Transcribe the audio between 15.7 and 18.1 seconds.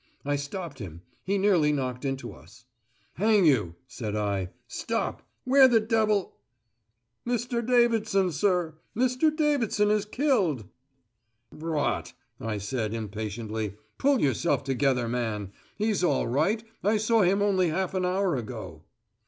He's all right. I saw him only half an